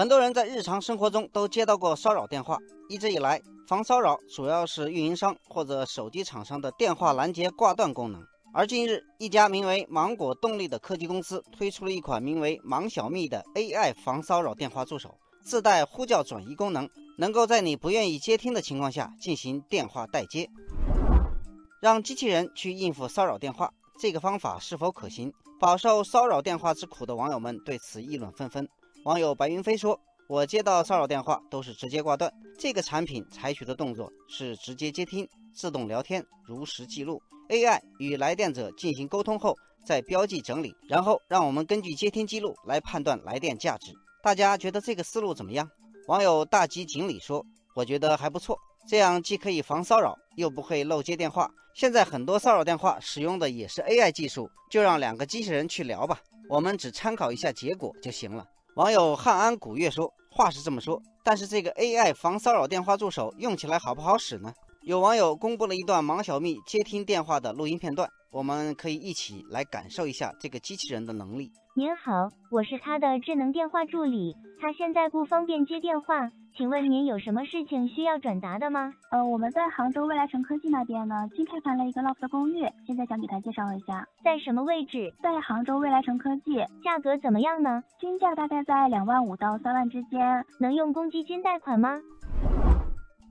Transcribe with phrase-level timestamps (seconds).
[0.00, 2.56] 很多人在日常生活中都接到过骚扰电话。
[2.88, 8.18] 一直以来，防骚扰主要是运营商或者手机厂商的电话拦截挂断功能。
[8.54, 16.88] 而近日，一家名为芒果动力的科技公司推出了一款名为“芒小蜜”的 AI 防骚扰电话助手，自带呼叫转移功能，
[17.18, 20.48] 能够在你不愿意接听的情况下进行电话代接，
[21.82, 23.70] 让机器人去应付骚扰电话。
[23.98, 25.30] 这个方法是否可行？
[25.60, 28.66] 饱受骚扰电话之苦的网友们对此议论纷纷。
[29.04, 29.98] 网友白云飞说
[30.28, 39.56] ：“我接到骚扰电话都是直接挂断，这个产品采取的动作是直接接听、自动聊天、如实记录，AI 与来电者进行沟通后
[39.86, 43.90] 再标记整理，然后让我们根据接听记录来判断来电价值。
[44.22, 45.66] 大家觉得这个思路怎么样？”
[46.06, 47.42] 网友大吉锦鲤说
[47.74, 56.20] ：“我觉得还不错，这样既可以防骚扰，又不会漏接电话。”现在很多骚扰电话使用的也是 AI 技术，就让两个机器人去聊吧，
[56.50, 58.46] 我们只参考一下结果就行了。
[58.74, 71.50] 网友汉安古月说：“话是这么说，但是这个 AI 防骚扰电话助手用起来好不好使呢？”有网友公布了一段芒小蜜接听电话的录音片段，我们可以一起来感受一下这个机器人的能力。
[71.74, 76.30] 您好，我是他的智能电话助理，他现在不方便接电话。
[76.56, 78.92] 请问您有什么事情需要转达的吗？
[79.10, 84.06] 呃，我们在杭州未来城科技那边呢，新开盘了一个 loft 公寓，现在想给他介绍一下。
[84.22, 85.12] 在什么位置？
[85.20, 86.54] 在杭州未来城科技。
[86.84, 87.82] 价格怎么样呢？
[87.98, 90.44] 均价大概在两万五到三万之间。
[90.60, 92.00] 能用公积金贷款吗？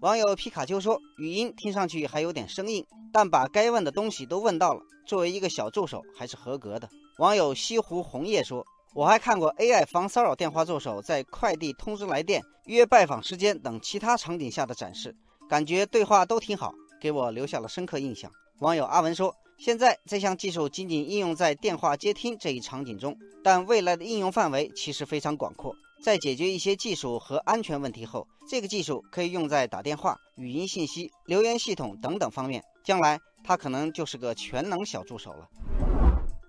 [0.02, 6.90] 网友皮卡丘说，语音听上去还有点生硬，但把该问的东西都问到了，作为一个小助手还是合格的。
[7.18, 8.66] 网友西湖红叶说。
[8.96, 15.16] 我还看过 AI 防骚扰电话助手在快递通知来电、约拜访时间等其他场景下的展示，
[15.48, 18.32] 感觉对话都挺好，给我留下了深刻印象。
[18.62, 25.76] 网友阿文说：“现在这项技术仅仅应用在电话接听这一场景中，但未来的应用范围其实非常广阔。
[26.02, 32.64] 在解决一些技术和安全问题后，这个技术可以用在打电话、语音信息、留言系统等等方面。
[32.84, 35.48] 将来它可能就是个全能小助手了。”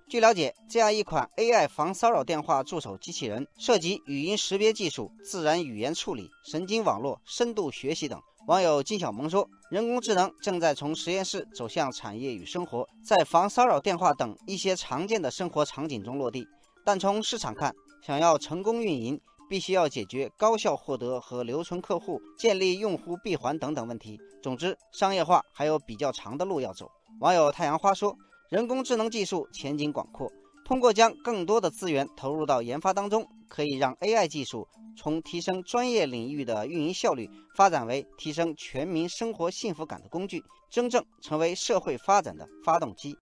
[0.09, 8.21] 据了解，这样一款 AI 防骚扰电话助手机器人，涉及语音识别技术、自然语言处理、神经网络、深度学习等。
[8.49, 16.44] 网友金小萌说：“人工智能正在从实验室走向产业与生活，在防骚扰电话等一些常见的生活场景中落地。
[16.84, 17.72] 但从市场看，
[18.05, 24.19] 想要成功运营，必须要解决高效获得和留存客户、建立用户闭环等等问题。
[24.43, 26.88] 总之，商业化还有比较长的路要走。”
[27.21, 28.16] 网友太阳花说。
[28.50, 30.28] 人工智能技术前景广阔，
[30.65, 34.66] 通过将更多的资源投入到研发当中，可以让 AI 技术
[34.97, 43.15] 从提升专业领域的运营效率，发展为提升全民生活幸福感的工具，真正成为社会发展的发动机。